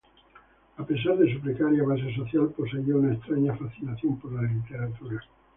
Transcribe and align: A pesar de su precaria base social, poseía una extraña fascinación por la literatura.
A 0.77 0.83
pesar 0.83 1.15
de 1.15 1.31
su 1.31 1.39
precaria 1.41 1.83
base 1.83 2.11
social, 2.15 2.49
poseía 2.57 2.95
una 2.95 3.13
extraña 3.13 3.55
fascinación 3.55 4.17
por 4.17 4.33
la 4.33 4.41
literatura. 4.51 5.21